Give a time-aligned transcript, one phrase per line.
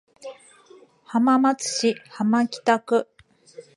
[1.05, 3.07] 浜松市浜北区